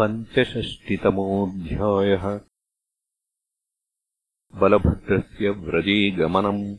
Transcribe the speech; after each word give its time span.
पञ्चषष्टितमोऽध्यायः। 0.00 2.40
बलभद्रस्य 4.54 5.50
व्रजे 5.50 6.10
गमनम् 6.10 6.76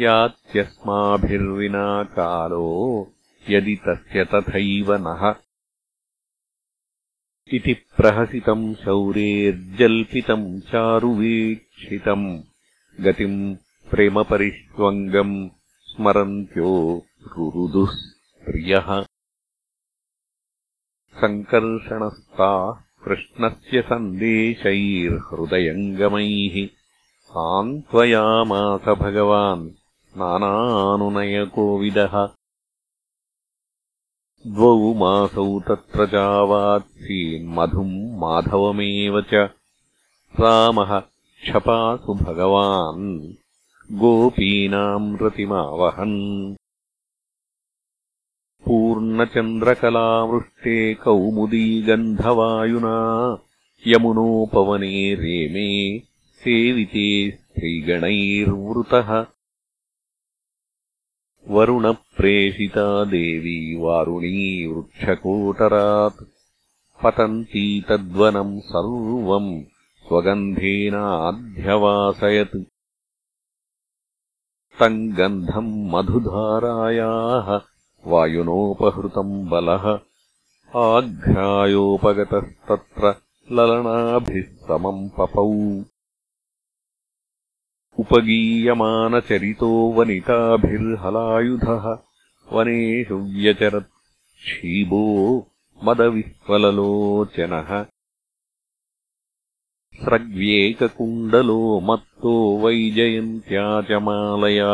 यात्यस्माभिर्विना 0.00 2.04
कालो 2.04 3.12
यदि 3.50 3.76
तस्य 3.76 4.24
तथैव 4.24 4.94
नः। 4.94 5.34
इति 7.54 7.74
प्रहसितम् 7.96 8.74
शौरेर्जल्पितम् 8.74 10.60
चारुवीक्षितम्। 10.60 12.42
गतिम् 13.00 13.56
प्रेमपरिष्वङ्गम् 13.90 15.50
स्मरन्त्यो 15.90 16.72
रुरुदुः 17.26 17.92
प्रियः 18.44 19.04
सङ्कर्षणस्ताः 21.20 22.80
कृष्णस्य 23.04 23.82
सन्देशैर्हृदयङ्गमैः 23.82 26.56
सान्त्वयामास 27.34 28.80
भगवान् 28.80 29.70
नानानुनयकोविदः। 30.16 32.28
द्वौ 34.46 34.94
मासौ 34.94 35.60
तत्र 35.60 36.06
चावात्सीन्मधुम् 36.06 38.18
माधवमेव 38.18 39.20
च। 39.20 39.50
रामः 40.40 41.00
क्षपासु 41.00 42.14
भगवान् 42.14 43.32
गोपीनाम् 43.92 45.18
रतिमावहन् 45.22 46.56
पूर्णचन्द्रकलावृष्टे 48.64 50.94
कौमुदीगन्धवायुना 50.94 52.96
यमुनोपवने 53.86 55.14
रेमे 55.14 56.13
सेविते 56.44 57.30
स्त्रीगणैर्वृतः 57.30 59.26
वरुणप्रेषिता 61.48 63.04
देवी 63.04 63.76
वारुणी 63.76 64.66
वृक्षकोटरात् 64.66 66.24
पतन्ती 67.04 67.80
तद्वनम् 67.80 68.60
सर्वम् 68.60 69.62
स्वगन्धेनाध्यवासयत्। 70.06 72.56
तम् 74.80 75.12
गन्धम् 75.12 75.90
मधुधारायाः 75.90 77.60
वायुनोपहृतम् 78.06 79.48
बलः। 79.48 79.98
आघ्रायोपगतस्तत्र 80.76 83.14
ललनाभिः 83.52 84.68
समम् 84.68 85.08
पपौ 85.08 85.84
उपगीयमानचरितो 87.98 89.70
वनिताभिर्हलायुधः 89.96 91.84
वनेषु 92.52 93.14
व्यचरत् 93.14 93.92
क्षीबो 94.44 95.02
मदविह्वललोचनः। 95.84 97.70
स्रग्व्येककुण्डलो 100.02 101.80
मत्तो 101.80 102.32
वैजयन्त्या 102.62 103.66
च 103.88 103.90
मालया 104.06 104.72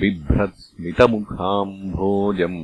बिभ्रत्स्मितमुखाम्भोजम् 0.00 2.60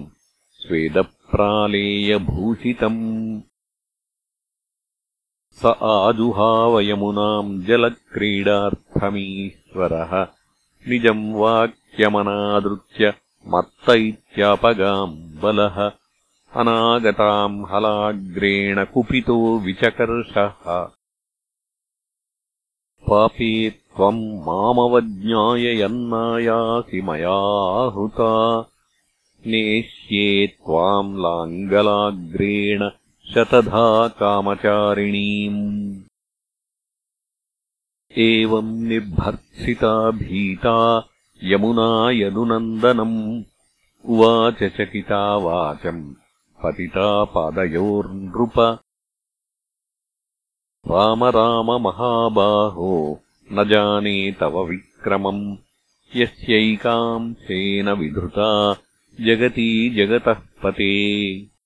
स्वेदप्रालेयभूषितम् 0.61 3.03
स 5.63 5.67
आजुहावयमुनाम् 5.67 7.63
जलक्रीडार्थमीश्वरः। 7.63 10.27
निजम् 10.89 11.35
वाक्यमनादृत्य 11.35 13.15
मत्त 13.49 13.91
इत्यापगाम् 13.91 15.43
बलः। 15.43 15.93
अनागताम् 16.57 17.65
हलाग्रेण 17.71 18.85
कुपितो 18.85 19.59
विचकर्षः। 19.59 20.89
पापे 23.11 23.71
त्वम् 23.71 24.47
मामवज्ञाय 24.47 25.83
यन्नायासि 25.83 27.01
मयाहुता 27.01 28.71
नेष्ये 29.47 30.47
त्वाम् 30.47 31.19
लाङ्गलाग्रेण 31.19 32.91
शतधा 33.35 34.09
कामचारिणीम् 34.09 36.01
एवम् 38.19 38.83
निर्भर्त्सिता 38.83 40.11
भीता 40.11 41.09
यमुना 41.45 42.11
यदुनन्दनम्। 42.11 43.43
उवाच 44.05 44.63
चकिता 44.63 45.37
वाचम् 45.37 46.15
पतिता 46.65 47.25
पादयोर्नृप। 47.25 48.59
राम 50.91 51.25
राम 51.25 51.67
महाबाहो 51.71 53.21
न 53.53 53.69
जाने 53.69 54.33
तव 54.33 54.65
विक्रमम्। 54.65 55.57
यस्यैकाम् 56.17 57.35
सेन 57.35 57.89
विधृता 57.89 58.77
जगती 59.21 59.95
जगतः 59.95 60.35
पते 60.35 61.58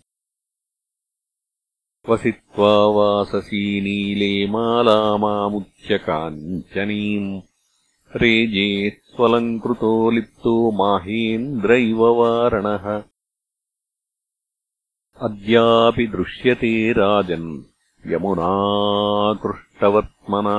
वसित्वा 2.10 2.86
वाससी 2.86 3.82
नीले 3.82 4.48
मालामामुच्यकाञ्चनीम् 4.48 7.42
रेजे 8.16 8.90
स्वलङ्कृतो 8.90 10.12
लिप्तो 10.12 10.72
माहेन्द्र 10.72 11.74
इव 11.74 12.06
वारणः। 12.06 13.04
अद्यापि 15.22 16.08
दृश्यते 16.08 16.92
राजन् 16.92 17.71
यमुनाकृष्टवत्मना 18.08 20.58